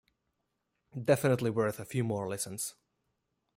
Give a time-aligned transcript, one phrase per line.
[0.99, 2.73] Definitely worth a few more listens.